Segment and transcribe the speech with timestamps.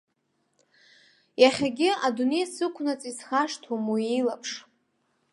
[1.41, 4.51] Иахьагьы, адунеи сықәнаҵы исхашҭуам уи илаԥш.